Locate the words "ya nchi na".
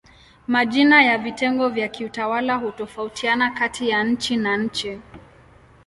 3.89-4.57